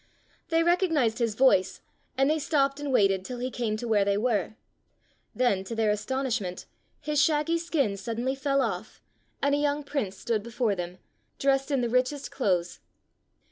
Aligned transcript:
They 0.49 0.63
recognized 0.63 1.19
his 1.19 1.35
voice, 1.35 1.79
and 2.17 2.27
they 2.27 2.39
stopped 2.39 2.79
and 2.79 2.91
waited 2.91 3.23
till 3.23 3.37
he 3.37 3.51
came 3.51 3.77
to 3.77 3.87
where 3.87 4.03
they 4.03 4.17
were. 4.17 4.55
Then, 5.35 5.63
to 5.65 5.75
their 5.75 5.91
astonishment, 5.91 6.65
his 6.99 7.21
shaggy 7.21 7.59
skin 7.59 7.97
suddenly 7.97 8.33
fell 8.33 8.63
off, 8.63 8.99
and 9.43 9.53
a 9.53 9.59
young 9.59 9.83
prince 9.83 10.17
stood 10.17 10.41
before 10.41 10.73
them, 10.73 10.97
dressed 11.37 11.69
in 11.69 11.81
the 11.81 11.87
rich 11.89 12.11
est 12.11 12.31
clothes. 12.31 12.79